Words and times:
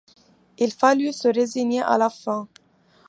Il 0.57 0.71
fallut 0.73 1.13
se 1.13 1.27
résigner 1.27 1.81
à 1.83 1.95
la 1.95 2.09
faim. 2.09 2.47